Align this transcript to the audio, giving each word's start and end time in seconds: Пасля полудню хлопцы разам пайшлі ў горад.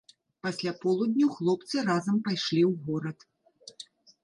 Пасля 0.45 0.71
полудню 0.85 1.27
хлопцы 1.35 1.77
разам 1.91 2.17
пайшлі 2.29 2.61
ў 2.71 2.73
горад. 2.91 3.17